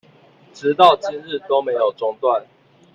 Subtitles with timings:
[0.51, 2.47] 直到今日都沒有中斷